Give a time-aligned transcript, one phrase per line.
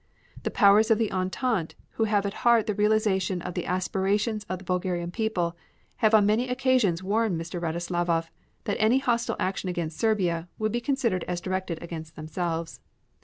[0.41, 4.57] The powers of the Entente, who have at heart the realization of the aspirations of
[4.57, 5.55] the Bulgarian people,
[5.97, 7.61] have on many occasions warned M.
[7.61, 8.31] Radoslavoff
[8.63, 12.79] that any hostile act against Serbia would be considered as directed against themselves.